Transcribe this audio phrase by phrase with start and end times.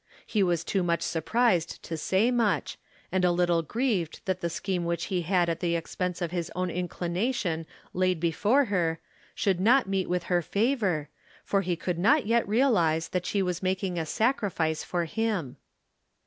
[0.25, 2.79] He was too much surprised to say much,
[3.11, 6.51] and a little grieved that the scheme which he had at the expense of his
[6.55, 8.99] own inclination laid before her
[9.35, 11.09] should not meet with her favor,
[11.45, 15.57] for he could not yet realize that she was making a sacrifice for him.